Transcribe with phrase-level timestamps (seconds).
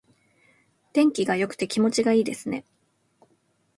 [0.93, 2.65] 天気が良くて気持ちがいいですね。